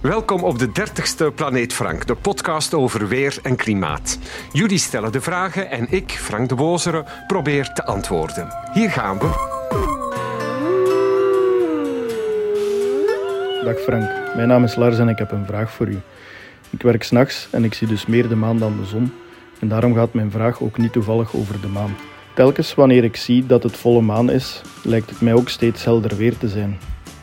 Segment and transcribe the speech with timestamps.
[0.00, 4.18] Welkom op de 30ste Planeet Frank, de podcast over weer en klimaat.
[4.52, 8.48] Jullie stellen de vragen en ik, Frank de Wozeren, probeer te antwoorden.
[8.72, 9.26] Hier gaan we.
[13.64, 16.00] Dag Frank, mijn naam is Lars en ik heb een vraag voor u.
[16.70, 19.12] Ik werk s'nachts en ik zie dus meer de maan dan de zon.
[19.58, 21.96] En daarom gaat mijn vraag ook niet toevallig over de maan.
[22.34, 26.16] Telkens wanneer ik zie dat het volle maan is, lijkt het mij ook steeds helder
[26.16, 26.78] weer te zijn.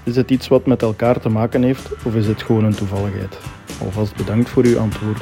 [0.07, 3.37] Is het iets wat met elkaar te maken heeft of is het gewoon een toevalligheid?
[3.81, 5.21] Alvast bedankt voor uw antwoord.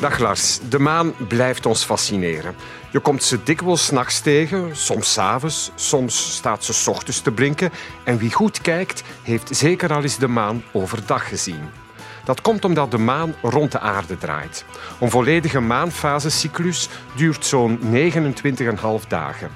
[0.00, 2.54] Dag Lars, de maan blijft ons fascineren.
[2.90, 7.30] Je komt ze dikwijls nachts tegen, soms 's avonds, soms staat ze 's ochtends te
[7.30, 7.70] blinken.
[8.04, 11.68] En wie goed kijkt, heeft zeker al eens de maan overdag gezien.
[12.24, 14.64] Dat komt omdat de maan rond de aarde draait.
[15.00, 19.50] Een volledige maanfasecyclus duurt zo'n 29,5 dagen.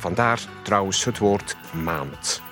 [0.00, 2.42] Vandaar trouwens het woord maand.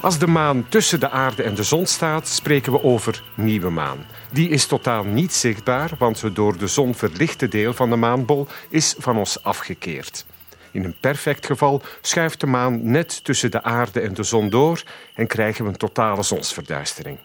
[0.00, 4.06] Als de maan tussen de aarde en de zon staat, spreken we over nieuwe maan.
[4.32, 8.46] Die is totaal niet zichtbaar, want het door de zon verlichte deel van de maanbol
[8.68, 10.24] is van ons afgekeerd.
[10.70, 14.82] In een perfect geval schuift de maan net tussen de aarde en de zon door
[15.14, 17.18] en krijgen we een totale zonsverduistering.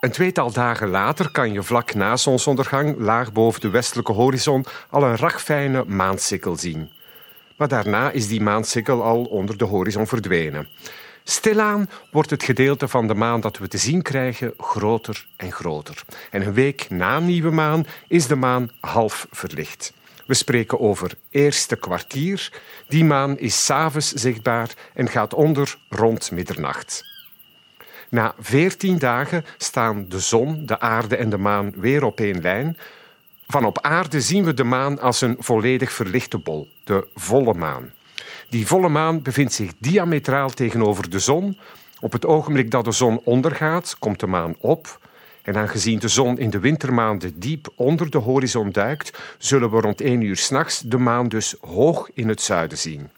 [0.00, 5.02] Een tweetal dagen later kan je vlak na zonsondergang, laag boven de westelijke horizon, al
[5.02, 6.90] een ragfijne maansikkel zien.
[7.56, 10.68] Maar daarna is die maansikkel al onder de horizon verdwenen.
[11.24, 16.04] Stilaan wordt het gedeelte van de maan dat we te zien krijgen groter en groter.
[16.30, 19.92] En een week na nieuwe maan is de maan half verlicht.
[20.26, 22.52] We spreken over eerste kwartier.
[22.88, 27.07] Die maan is s'avonds zichtbaar en gaat onder rond middernacht.
[28.08, 32.76] Na veertien dagen staan de zon, de aarde en de maan weer op één lijn.
[33.46, 37.92] Van op aarde zien we de maan als een volledig verlichte bol, de volle maan.
[38.48, 41.58] Die volle maan bevindt zich diametraal tegenover de zon.
[42.00, 45.06] Op het ogenblik dat de zon ondergaat, komt de maan op.
[45.42, 50.00] En aangezien de zon in de wintermaanden diep onder de horizon duikt, zullen we rond
[50.00, 53.10] één uur s'nachts de maan dus hoog in het zuiden zien.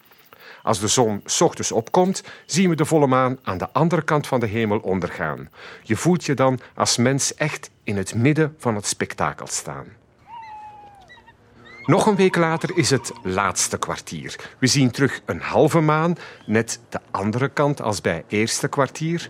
[0.63, 4.39] Als de zon ochtends opkomt, zien we de volle maan aan de andere kant van
[4.39, 5.49] de hemel ondergaan.
[5.83, 9.85] Je voelt je dan als mens echt in het midden van het spektakel staan.
[11.85, 14.35] Nog een week later is het laatste kwartier.
[14.59, 19.29] We zien terug een halve maan, net de andere kant als bij eerste kwartier.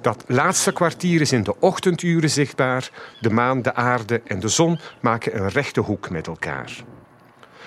[0.00, 2.90] Dat laatste kwartier is in de ochtenduren zichtbaar.
[3.20, 6.84] De maan, de aarde en de zon maken een rechte hoek met elkaar.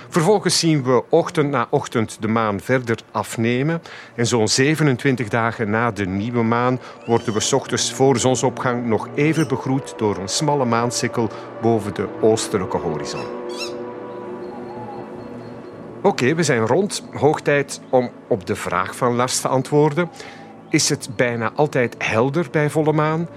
[0.10, 3.82] Vervolgens zien we ochtend na ochtend de maan verder afnemen.
[4.16, 9.48] En zo'n 27 dagen na de nieuwe maan worden we ochtends voor zonsopgang nog even
[9.48, 11.30] begroet door een smalle maansikkel
[11.62, 13.26] boven de oostelijke horizon.
[16.02, 17.04] Oké, we zijn rond.
[17.14, 20.10] Hoog tijd om op de vraag van Lars te antwoorden.
[20.70, 23.28] Is het bijna altijd helder bij volle maan?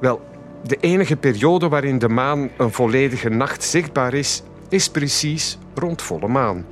[0.00, 0.20] Wel,
[0.62, 6.28] de enige periode waarin de maan een volledige nacht zichtbaar is, is precies rond volle
[6.28, 6.66] maan.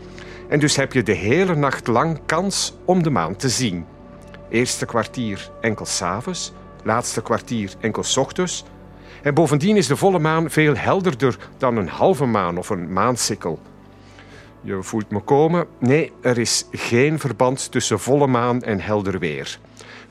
[0.48, 3.84] En dus heb je de hele nacht lang kans om de maan te zien.
[4.48, 6.52] Eerste kwartier enkel s'avonds,
[6.84, 8.64] laatste kwartier enkel s ochtends.
[9.22, 13.58] En bovendien is de volle maan veel helderder dan een halve maan of een maansikkel.
[14.60, 15.66] Je voelt me komen.
[15.78, 19.58] Nee, er is geen verband tussen volle maan en helder weer.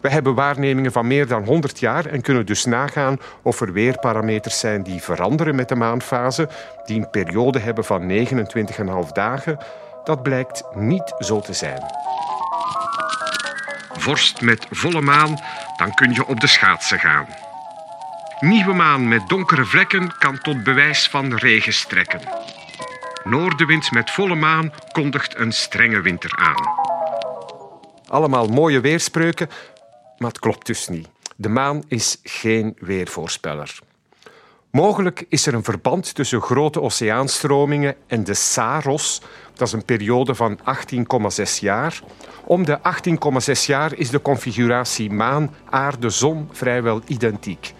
[0.01, 4.59] We hebben waarnemingen van meer dan 100 jaar en kunnen dus nagaan of er weerparameters
[4.59, 6.49] zijn die veranderen met de maanfase,
[6.85, 9.57] die een periode hebben van 29,5 dagen.
[10.03, 11.83] Dat blijkt niet zo te zijn.
[13.91, 15.37] Vorst met volle maan,
[15.77, 17.27] dan kun je op de schaatsen gaan.
[18.39, 22.22] Nieuwe maan met donkere vlekken kan tot bewijs van regen strekken.
[23.23, 26.87] Noordenwind met volle maan kondigt een strenge winter aan.
[28.07, 29.49] Allemaal mooie weerspreuken,
[30.19, 31.07] maar het klopt dus niet.
[31.35, 33.79] De maan is geen weervoorspeller.
[34.71, 39.21] Mogelijk is er een verband tussen grote oceaanstromingen en de Saros.
[39.53, 42.01] Dat is een periode van 18,6 jaar.
[42.43, 42.79] Om de
[43.57, 47.73] 18,6 jaar is de configuratie maan, aarde, zon vrijwel identiek.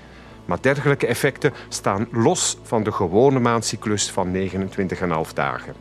[0.46, 5.74] Maar dergelijke effecten staan los van de gewone maancyclus van 29,5 dagen.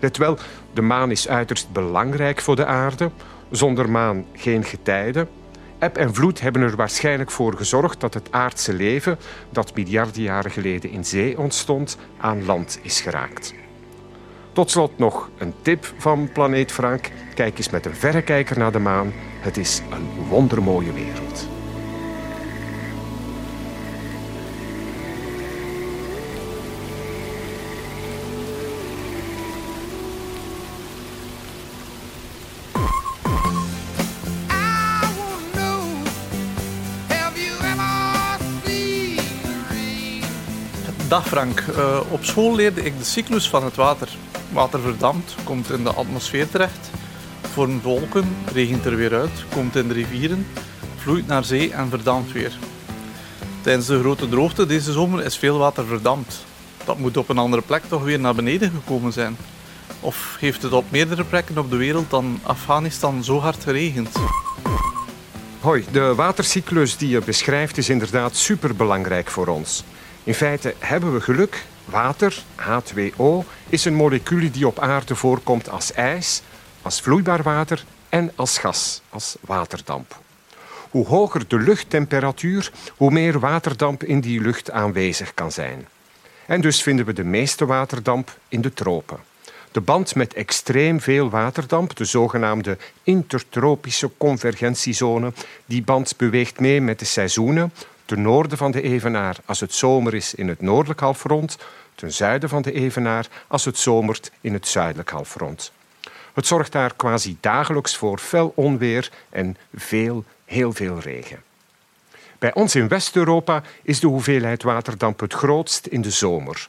[0.00, 0.38] Let wel,
[0.72, 3.10] de maan is uiterst belangrijk voor de aarde.
[3.50, 5.28] Zonder maan geen getijden.
[5.78, 9.18] Eb en vloed hebben er waarschijnlijk voor gezorgd dat het aardse leven,
[9.50, 13.54] dat miljarden jaren geleden in zee ontstond, aan land is geraakt.
[14.52, 17.10] Tot slot nog een tip van Planeet Frank.
[17.34, 19.12] Kijk eens met een verrekijker naar de maan.
[19.40, 21.55] Het is een wondermooie wereld.
[41.08, 41.60] Dag Frank.
[41.60, 44.08] Uh, op school leerde ik de cyclus van het water.
[44.52, 46.90] Water verdampt, komt in de atmosfeer terecht,
[47.52, 50.46] vormt wolken, regent er weer uit, komt in de rivieren,
[50.96, 52.58] vloeit naar zee en verdampt weer.
[53.60, 56.44] Tijdens de grote droogte deze zomer is veel water verdampt.
[56.84, 59.36] Dat moet op een andere plek toch weer naar beneden gekomen zijn.
[60.00, 64.16] Of heeft het op meerdere plekken op de wereld dan Afghanistan zo hard geregend?
[65.60, 69.84] Hoi, de watercyclus die je beschrijft is inderdaad superbelangrijk voor ons.
[70.26, 71.64] In feite hebben we geluk.
[71.84, 76.42] Water, H2O, is een molecuul die op aarde voorkomt als ijs,
[76.82, 80.18] als vloeibaar water en als gas, als waterdamp.
[80.90, 85.88] Hoe hoger de luchttemperatuur, hoe meer waterdamp in die lucht aanwezig kan zijn.
[86.46, 89.18] En dus vinden we de meeste waterdamp in de tropen.
[89.72, 95.32] De band met extreem veel waterdamp, de zogenaamde intertropische convergentiezone,
[95.66, 97.72] die band beweegt mee met de seizoenen,
[98.06, 101.58] ten noorden van de Evenaar als het zomer is in het noordelijk halfrond,
[101.94, 105.72] ten zuiden van de Evenaar als het zomert in het zuidelijk halfrond.
[106.34, 111.42] Het zorgt daar quasi dagelijks voor fel onweer en veel, heel veel regen.
[112.38, 116.68] Bij ons in West-Europa is de hoeveelheid waterdamp het grootst in de zomer.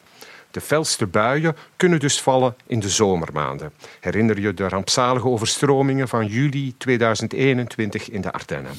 [0.52, 3.74] De felste buien kunnen dus vallen in de zomermaanden.
[4.00, 8.72] Herinner je de rampzalige overstromingen van juli 2021 in de Ardennen?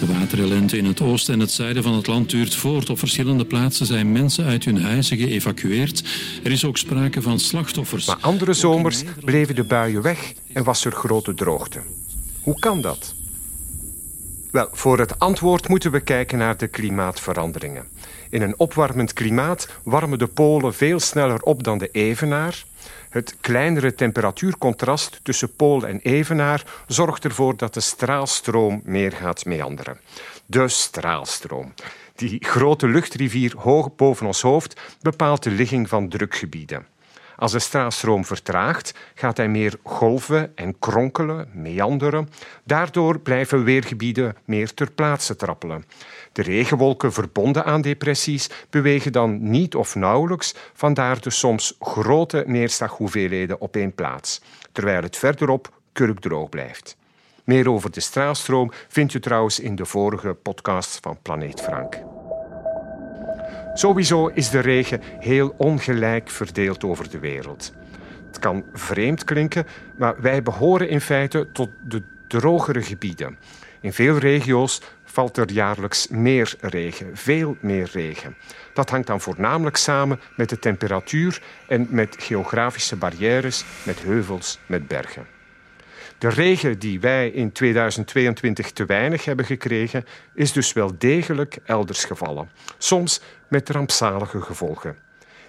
[0.00, 2.90] De waterellente in het oosten en het zuiden van het land duurt voort.
[2.90, 6.02] Op verschillende plaatsen zijn mensen uit hun huizen geëvacueerd.
[6.44, 8.06] Er is ook sprake van slachtoffers.
[8.06, 11.80] Maar andere zomers bleven de buien weg en was er grote droogte.
[12.40, 13.14] Hoe kan dat?
[14.50, 17.88] Wel, voor het antwoord moeten we kijken naar de klimaatveranderingen.
[18.30, 22.64] In een opwarmend klimaat warmen de polen veel sneller op dan de evenaar.
[23.16, 30.00] Het kleinere temperatuurcontrast tussen pool en evenaar zorgt ervoor dat de straalstroom meer gaat meanderen.
[30.46, 31.74] De straalstroom.
[32.14, 36.86] Die grote luchtrivier hoog boven ons hoofd bepaalt de ligging van drukgebieden.
[37.36, 42.28] Als de straalstroom vertraagt, gaat hij meer golven en kronkelen, meanderen.
[42.64, 45.84] Daardoor blijven weergebieden meer ter plaatse trappelen.
[46.32, 53.60] De regenwolken verbonden aan depressies bewegen dan niet of nauwelijks, vandaar de soms grote neerslaghoeveelheden
[53.60, 54.40] op één plaats,
[54.72, 56.96] terwijl het verderop kurkdroog blijft.
[57.44, 62.15] Meer over de straalstroom vind je trouwens in de vorige podcast van Planeet Frank.
[63.76, 67.72] Sowieso is de regen heel ongelijk verdeeld over de wereld.
[68.26, 73.38] Het kan vreemd klinken, maar wij behoren in feite tot de drogere gebieden.
[73.80, 78.36] In veel regio's valt er jaarlijks meer regen, veel meer regen.
[78.74, 84.88] Dat hangt dan voornamelijk samen met de temperatuur en met geografische barrières, met heuvels, met
[84.88, 85.35] bergen.
[86.18, 90.04] De regen die wij in 2022 te weinig hebben gekregen,
[90.34, 94.96] is dus wel degelijk elders gevallen, soms met rampzalige gevolgen.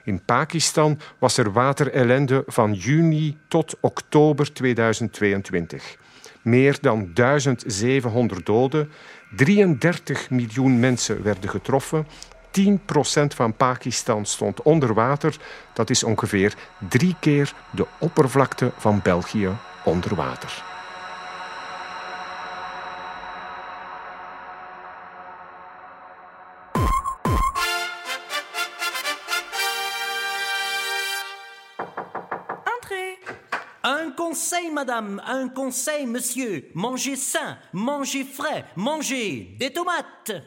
[0.03, 5.97] In Pakistan was er waterellende van juni tot oktober 2022.
[6.41, 8.91] Meer dan 1700 doden,
[9.35, 12.07] 33 miljoen mensen werden getroffen,
[12.51, 12.71] 10%
[13.35, 15.35] van Pakistan stond onder water.
[15.73, 16.53] Dat is ongeveer
[16.89, 19.49] drie keer de oppervlakte van België
[19.83, 20.63] onder water.
[33.87, 36.63] Un conseil, madame, un conseil, monsieur.
[36.73, 40.41] Mangez sain, mangez frais, mangez des tomates.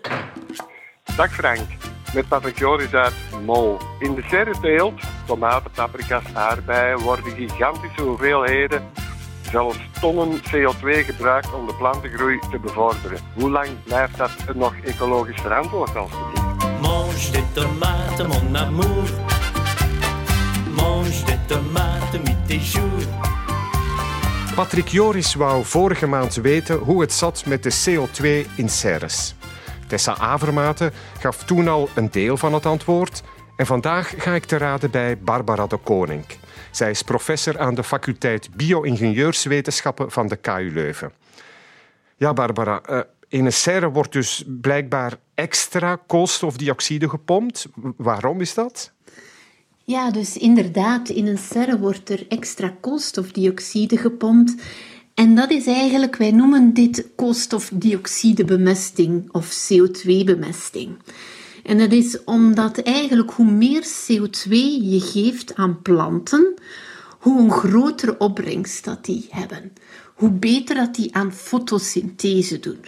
[1.17, 1.67] Dag Frank,
[2.15, 3.79] met Patrick Joris uit Mol.
[4.01, 8.91] In de serreteelt, tomaten, paprika's, aardbeien, worden gigantische hoeveelheden,
[9.51, 13.19] zelfs tonnen CO2 gebruikt om de plantengroei te bevorderen.
[13.35, 16.81] Hoe lang blijft dat nog ecologisch verantwoord alsjeblieft?
[16.81, 19.09] Mange des tomates, mon amour.
[20.75, 23.05] Mange des tomates, mit tes jours.
[24.55, 29.35] Patrick Joris wou vorige maand weten hoe het zat met de CO2 in serres.
[29.87, 33.23] Tessa Avermaten gaf toen al een deel van het antwoord
[33.57, 36.25] en vandaag ga ik te raden bij Barbara de Koning.
[36.71, 41.13] Zij is professor aan de faculteit Bio-ingenieurswetenschappen van de KU Leuven.
[42.17, 47.67] Ja, Barbara, eh, in een serre wordt dus blijkbaar extra koolstofdioxide gepompt.
[47.97, 48.93] Waarom is dat?
[49.85, 54.55] Ja, dus inderdaad, in een serre wordt er extra koolstofdioxide gepompt.
[55.15, 60.91] En dat is eigenlijk, wij noemen dit koolstofdioxidebemesting of CO2-bemesting.
[61.63, 64.51] En dat is omdat eigenlijk hoe meer CO2
[64.81, 66.55] je geeft aan planten,
[67.19, 69.73] hoe een grotere opbrengst dat die hebben.
[70.15, 72.79] Hoe beter dat die aan fotosynthese doen.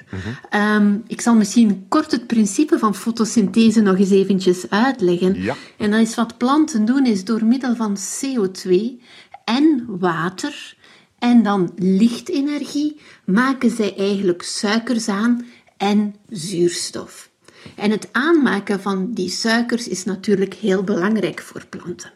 [0.50, 5.36] Ehm, ik zal misschien kort het principe van fotosynthese nog eens eventjes uitleggen.
[5.78, 9.00] En dat is wat planten doen, is door middel van CO2
[9.44, 10.76] en water
[11.18, 17.30] en dan lichtenergie maken zij eigenlijk suikers aan en zuurstof.
[17.76, 22.12] En het aanmaken van die suikers is natuurlijk heel belangrijk voor planten.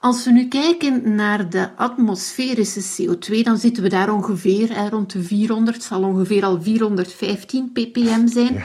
[0.00, 5.22] Als we nu kijken naar de atmosferische CO2, dan zitten we daar ongeveer rond de
[5.22, 8.64] 400, zal ongeveer al 415 ppm zijn.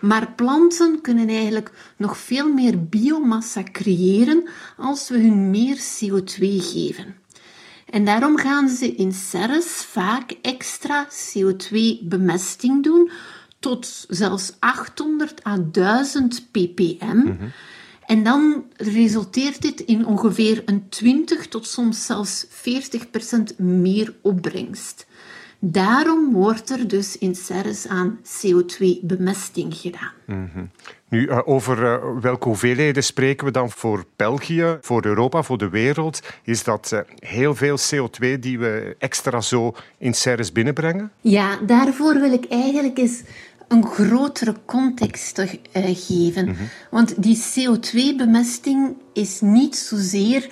[0.00, 7.14] Maar planten kunnen eigenlijk nog veel meer biomassa creëren als we hun meer CO2 geven.
[7.90, 13.10] En daarom gaan ze in serres vaak extra CO2-bemesting doen,
[13.58, 17.34] tot zelfs 800 à 1000 ppm.
[18.06, 25.06] En dan resulteert dit in ongeveer een 20 tot soms zelfs 40 procent meer opbrengst.
[25.60, 30.12] Daarom wordt er dus in serres aan CO2-bemesting gedaan.
[30.26, 30.64] Mhm.
[31.08, 35.68] Nu, uh, over uh, welke hoeveelheden spreken we dan voor België, voor Europa, voor de
[35.68, 36.20] wereld?
[36.42, 41.12] Is dat uh, heel veel CO2 die we extra zo in serres binnenbrengen?
[41.20, 43.22] Ja, daarvoor wil ik eigenlijk eens
[43.68, 46.44] een grotere context te geven.
[46.44, 46.68] Mm -hmm.
[46.90, 50.48] Want die CO2-bemesting is niet zozeer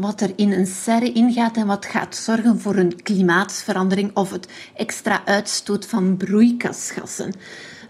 [0.00, 4.48] wat er in een serre ingaat en wat gaat zorgen voor een klimaatverandering of het
[4.74, 7.32] extra uitstoot van broeikasgassen.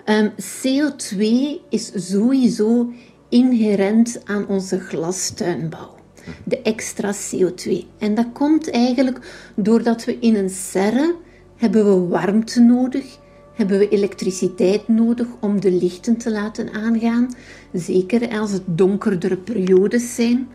[0.05, 1.19] Um, CO2
[1.69, 2.93] is sowieso
[3.29, 5.99] inherent aan onze glastuinbouw.
[6.45, 7.73] De extra CO2.
[7.99, 11.14] En dat komt eigenlijk doordat we in een serre
[11.57, 13.19] hebben we warmte nodig,
[13.55, 17.35] hebben we elektriciteit nodig om de lichten te laten aangaan,
[17.73, 20.49] zeker als het donkerdere periodes zijn.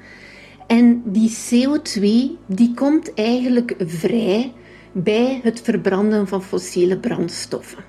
[0.68, 2.02] En die CO2
[2.46, 4.54] die komt eigenlijk vrij
[4.92, 7.84] bij het verbranden van fossiele brandstoffen.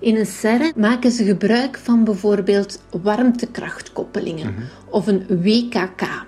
[0.00, 4.64] In een serre maken ze gebruik van bijvoorbeeld warmtekrachtkoppelingen mm -hmm.
[4.90, 6.26] of een WKK.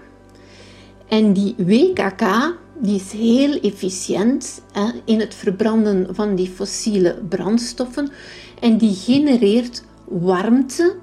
[1.09, 8.11] En die WKK die is heel efficiënt hè, in het verbranden van die fossiele brandstoffen
[8.61, 10.97] en die genereert warmte,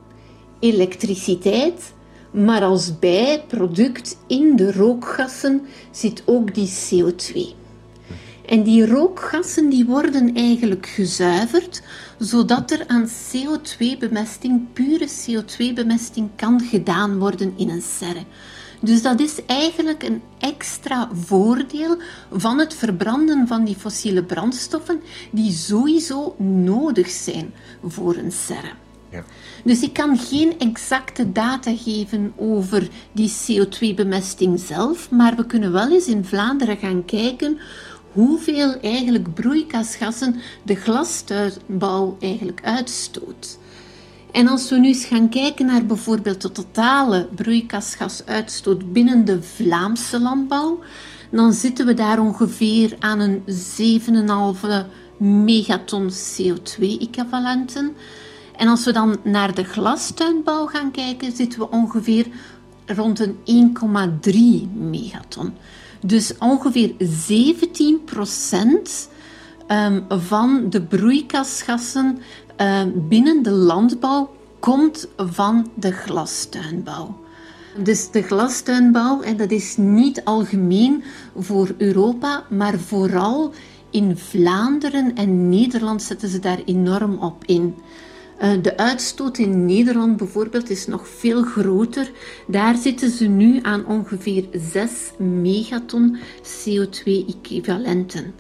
[0.60, 1.93] elektriciteit
[2.34, 5.62] maar als bijproduct in de rookgassen
[5.92, 7.62] zit ook die CO2.
[8.46, 11.82] En die rookgassen die worden eigenlijk gezuiverd,
[12.18, 18.24] zodat er aan CO2-bemesting, pure CO2-bemesting, kan gedaan worden in een serre.
[18.80, 21.98] Dus dat is eigenlijk een extra voordeel
[22.32, 28.72] van het verbranden van die fossiele brandstoffen, die sowieso nodig zijn voor een serre.
[29.64, 35.92] Dus ik kan geen exacte data geven over die CO2-bemesting zelf, maar we kunnen wel
[35.92, 37.58] eens in Vlaanderen gaan kijken
[38.12, 43.58] hoeveel eigenlijk broeikasgassen de glastuinbouw eigenlijk uitstoot.
[44.32, 50.20] En als we nu eens gaan kijken naar bijvoorbeeld de totale broeikasgasuitstoot binnen de Vlaamse
[50.20, 50.80] landbouw,
[51.32, 57.96] dan zitten we daar ongeveer aan een 7,5 megaton CO2-equivalenten.
[58.64, 62.28] En als we dan naar de glastuinbouw gaan kijken, zitten we ongeveer
[62.86, 63.38] rond een
[64.66, 65.54] 1,3 megaton.
[66.02, 69.10] Dus ongeveer 17 procent
[69.68, 72.18] um, van de broeikasgassen
[72.58, 77.20] um, binnen de landbouw komt van de glastuinbouw.
[77.78, 81.04] Dus de glastuinbouw, en dat is niet algemeen
[81.38, 83.54] voor Europa, maar vooral
[83.90, 87.76] in Vlaanderen en Nederland zetten ze daar enorm op in.
[88.62, 92.12] De uitstoot in Nederland bijvoorbeeld is nog veel groter.
[92.48, 98.34] Daar zitten ze nu aan ongeveer 6 megaton CO2-equivalenten.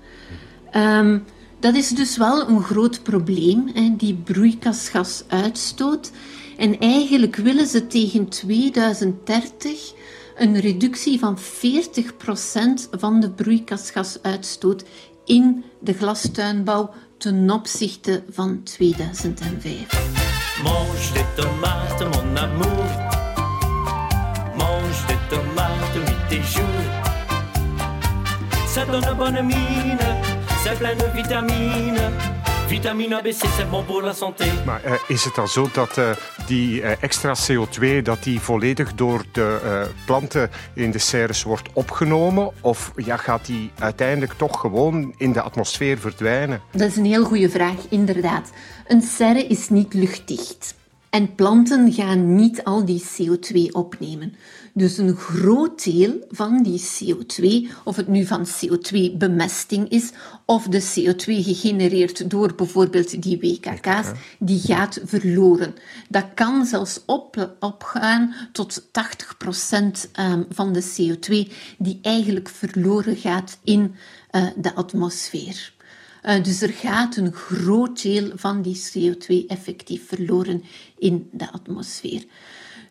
[0.75, 1.23] Um,
[1.59, 6.11] dat is dus wel een groot probleem, hè, die broeikasgasuitstoot.
[6.57, 9.93] En eigenlijk willen ze tegen 2030
[10.35, 11.41] een reductie van 40%
[12.91, 14.83] van de broeikasgasuitstoot
[15.25, 19.87] in de glastuinbouw ten opzichte van 2005.
[20.63, 22.85] Mange des tomates, mon amour.
[24.55, 26.81] Mange des tomates, nuit et jour.
[28.67, 30.07] Ça donne bonne mine,
[30.63, 32.42] c'est plein de vitamines.
[32.67, 34.45] Vitamine ABC, c'est bon pour la santé.
[34.65, 36.09] Maar uh, is het dan zo dat uh,
[36.47, 42.51] die uh, extra CO2 dat die volledig door de planten in de serres wordt opgenomen?
[42.61, 46.61] Of ja, gaat die uiteindelijk toch gewoon in de atmosfeer verdwijnen?
[46.71, 48.49] Dat is een heel goede vraag, inderdaad.
[48.87, 50.75] Een serre is niet luchtdicht.
[51.13, 54.35] En planten gaan niet al die CO2 opnemen.
[54.73, 60.11] Dus een groot deel van die CO2, of het nu van CO2-bemesting is,
[60.45, 65.75] of de CO2 gegenereerd door bijvoorbeeld die WKK's, die gaat verloren.
[66.09, 68.89] Dat kan zelfs op, opgaan tot 80%
[70.11, 73.95] ehm, van de CO2 die eigenlijk verloren gaat in
[74.31, 75.73] uh, de atmosfeer.
[76.25, 80.63] Uh, dus er gaat een groot deel van die CO2 effectief verloren
[80.97, 82.23] in de atmosfeer.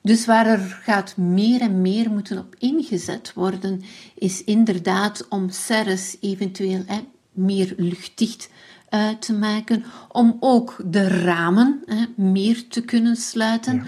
[0.03, 3.83] Dus waar er gaat meer en meer moeten op ingezet worden,
[4.15, 6.85] is inderdaad om serres eventueel
[7.33, 8.49] meer luchtdicht
[8.95, 13.75] uh, te maken, om ook de ramen hè, meer te kunnen sluiten.
[13.75, 13.83] Ja.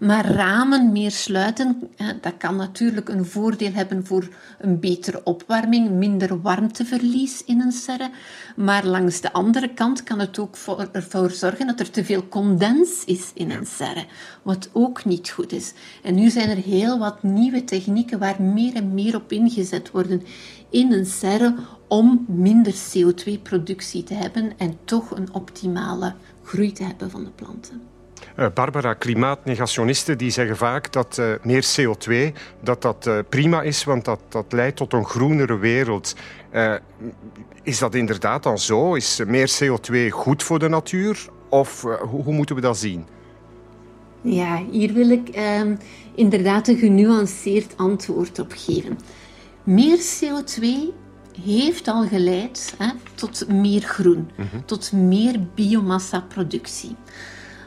[0.00, 1.90] Maar ramen meer sluiten,
[2.20, 8.10] dat kan natuurlijk een voordeel hebben voor een betere opwarming, minder warmteverlies in een serre.
[8.56, 12.28] Maar langs de andere kant kan het ook voor, ervoor zorgen dat er te veel
[12.28, 14.04] condens is in een serre,
[14.42, 15.72] wat ook niet goed is.
[16.02, 20.22] En nu zijn er heel wat nieuwe technieken waar meer en meer op ingezet worden
[20.70, 21.54] in een serre
[21.90, 27.82] om minder CO2-productie te hebben en toch een optimale groei te hebben van de planten.
[28.38, 33.84] Uh, Barbara, klimaatnegationisten die zeggen vaak dat uh, meer CO2 dat dat, uh, prima is,
[33.84, 36.14] want dat, dat leidt tot een groenere wereld.
[37.62, 38.94] is dat inderdaad dan zo?
[38.94, 41.28] Is meer CO2 goed voor de natuur?
[41.48, 43.06] Of hoe, hoe, moeten we dat zien?
[44.20, 45.76] Ja, hier wil ik ehm,
[46.14, 48.98] inderdaad een genuanceerd antwoord op geven.
[49.64, 50.66] Meer CO2
[51.42, 54.64] heeft al geleid hè, tot meer groen, mm -hmm.
[54.64, 56.96] tot meer biomassa-productie.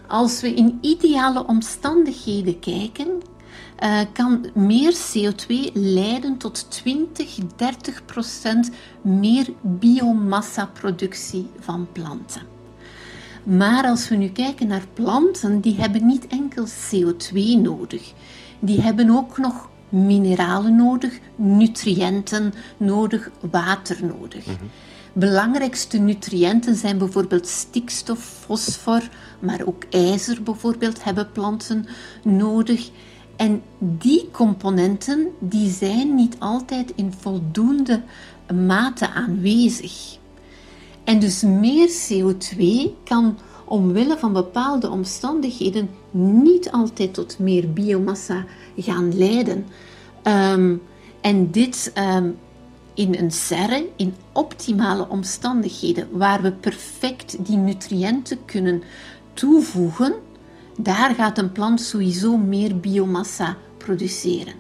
[0.08, 3.08] Als we in ideale omstandigheden kijken,
[3.84, 8.70] uh, kan meer CO2 leiden tot 20, 30 procent
[9.02, 12.42] meer biomassa-productie van planten.
[13.44, 18.14] Maar als we nu kijken naar planten, die hebben niet enkel CO2 nodig.
[18.60, 24.46] Die hebben ook nog mineralen nodig, nutriënten nodig, water nodig.
[24.46, 24.70] Mm -hmm.
[25.14, 31.86] Belangrijkste nutriënten zijn bijvoorbeeld stikstof, fosfor, maar ook ijzer bijvoorbeeld hebben planten
[32.24, 32.90] nodig.
[33.36, 38.02] En die componenten die zijn niet altijd in voldoende
[38.66, 40.18] mate aanwezig.
[41.04, 42.64] En dus meer CO2
[43.04, 43.38] kan
[43.74, 48.46] omwille van bepaalde omstandigheden niet altijd tot meer biomassa
[48.78, 49.66] gaan leiden.
[50.24, 50.82] Um,
[51.22, 52.38] en dit um,
[52.94, 58.84] in een serre, in optimale omstandigheden, waar we perfect die nutriënten kunnen
[59.34, 60.14] toevoegen,
[60.78, 64.54] daar gaat een plant sowieso meer biomassa produceren.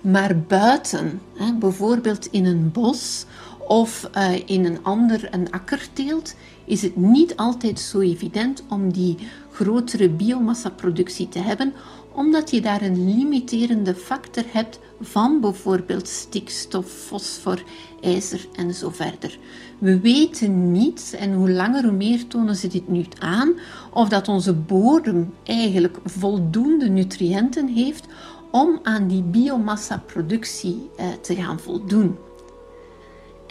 [0.00, 1.20] Maar buiten,
[1.58, 3.26] bijvoorbeeld in een bos
[3.66, 9.16] of uh, in een ander een akkerteelt, is het niet altijd zo evident om die
[9.52, 11.72] grotere biomassa-productie te hebben,
[12.14, 17.62] omdat je daar een limiterende factor hebt van bijvoorbeeld stikstof, fosfor,
[18.00, 19.38] ijzer en zo verder.
[19.78, 23.52] We weten niet, en hoe langer hoe meer tonen ze dit nu aan,
[23.92, 28.06] of dat onze bodem eigenlijk voldoende nutriënten heeft
[28.50, 32.16] om aan die biomassa-productie eh, te gaan voldoen.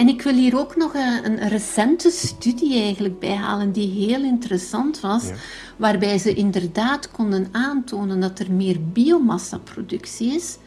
[0.03, 4.99] En ik wil hier ook nog een, een recente studie eigenlijk bijhalen die heel interessant
[4.99, 5.33] was, ja.
[5.77, 10.57] waarbij ze inderdaad konden aantonen dat er meer biomassa-productie is,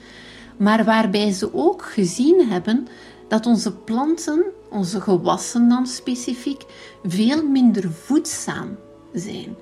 [0.57, 2.87] maar waarbij ze ook gezien hebben
[3.29, 6.63] dat onze planten, onze gewassen dan specifiek,
[7.05, 8.77] veel minder voedzaam
[9.13, 9.57] zijn.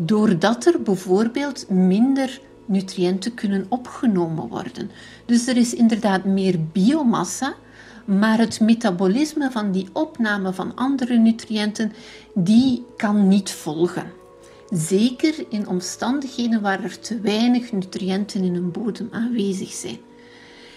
[0.00, 4.90] Doordat er bijvoorbeeld minder nutriënten kunnen opgenomen worden.
[5.26, 7.54] Dus er is inderdaad meer biomassa,
[8.18, 11.92] maar het metabolisme van die opname van andere nutriënten,
[12.34, 14.12] die kan niet volgen.
[14.70, 19.98] Zeker in omstandigheden waar er te weinig nutriënten in een bodem aanwezig zijn.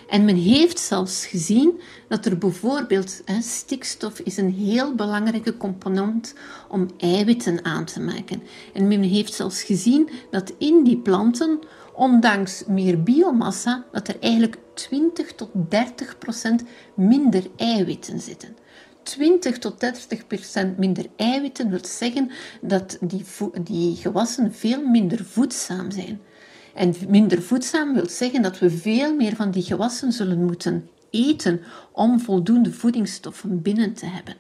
[0.10, 6.34] En men heeft zelfs gezien dat er bijvoorbeeld hè, stikstof is een heel belangrijke component
[6.70, 8.44] om eiwitten aan te maken.
[8.74, 11.60] En men heeft zelfs gezien dat in die planten,
[11.94, 16.64] ondanks meer biomassa, dat er eigenlijk 20 tot 30 procent
[16.96, 18.56] minder eiwitten zitten.
[19.04, 22.32] 20 tot 30 procent minder eiwitten wil zeggen
[22.62, 23.24] dat die,
[23.64, 26.22] die gewassen veel minder voedzaam zijn.
[26.74, 31.62] En minder voedzaam wil zeggen dat we veel meer van die gewassen zullen moeten eten
[31.92, 34.36] om voldoende voedingsstoffen binnen te hebben.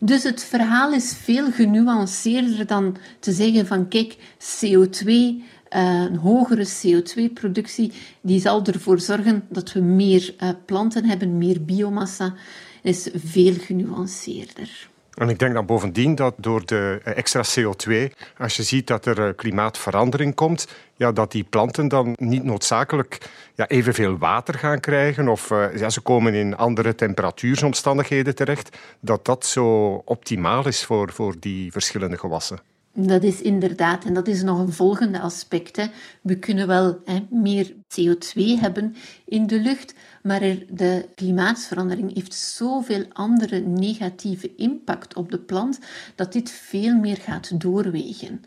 [0.00, 5.34] Dus het verhaal is veel genuanceerder dan te zeggen van kijk, CO2, eh,
[5.82, 12.34] een hogere CO2-productie, die zal ervoor zorgen dat we meer uh, planten hebben, meer biomassa,
[12.82, 14.88] is veel genuanceerder.
[15.14, 19.06] En ik denk dan bovendien dat door de eh, extra CO2, als je ziet dat
[19.06, 25.28] er klimaatverandering komt, ja, dat die planten dan niet noodzakelijk ja, evenveel water gaan krijgen
[25.28, 31.34] of ja, ze komen in andere temperatuursomstandigheden terecht, dat dat zo optimaal is voor, voor
[31.38, 32.58] die verschillende gewassen.
[32.98, 35.76] Dat is inderdaad, en dat is nog een volgende aspect.
[35.76, 35.86] Hè.
[36.22, 42.34] We kunnen wel hè, meer CO2 hebben in de lucht, maar er, de klimaatsverandering heeft
[42.34, 45.78] zoveel andere negatieve impact op de plant
[46.14, 48.42] dat dit veel meer gaat doorwegen.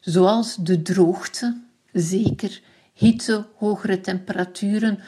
[0.00, 1.60] Zoals de droogte,
[1.92, 2.60] zeker,
[2.92, 4.98] hitte, hogere temperaturen,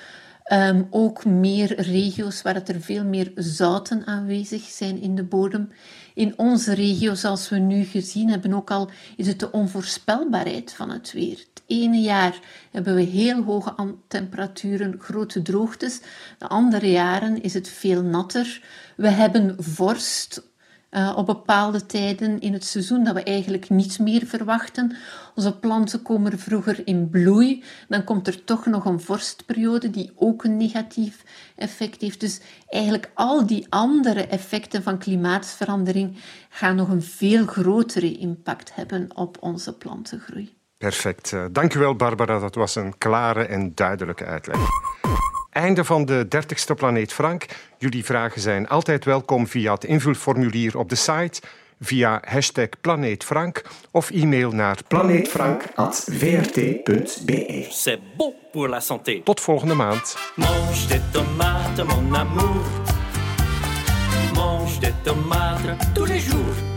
[0.53, 5.69] Um, ook meer regio's waar er veel meer zouten aanwezig zijn in de bodem.
[6.17, 10.91] In onze regio, zoals we nu gezien hebben, ook al is het de onvoorspelbaarheid van
[10.91, 11.39] het weer.
[11.39, 13.75] Het ene jaar hebben we heel hoge
[14.09, 16.01] temperaturen, grote droogtes.
[16.39, 18.63] De andere jaren is het veel natter.
[18.97, 20.43] We hebben vorst
[20.91, 24.97] uh, op bepaalde tijden in het seizoen dat we eigenlijk niet meer verwachten.
[25.35, 30.45] Onze planten komen vroeger in bloei, dan komt er toch nog een vorstperiode die ook
[30.45, 31.25] een negatief
[31.57, 32.21] effect heeft.
[32.21, 36.19] Dus eigenlijk al die andere effecten van klimaatverandering
[36.49, 40.55] gaan nog een veel grotere impact hebben op onze plantengroei.
[40.79, 41.33] Perfect.
[41.33, 42.39] Uh, dank u wel, Barbara.
[42.39, 44.59] Dat was een klare en duidelijke uitleg.
[45.57, 47.47] Einde van de 30ste Planeet Frank.
[47.79, 51.41] Jullie vragen zijn altijd welkom via het invulformulier op de site,
[51.81, 57.67] via hashtag Planeet Frank of e-mail naar planeetfrank.vrt.be.
[57.71, 59.21] C'est bon pour la santé.
[59.25, 60.17] Tot volgende maand.
[60.35, 62.65] Mange des tomates, mon amour.
[64.35, 66.76] Mange des tomates tous les jours.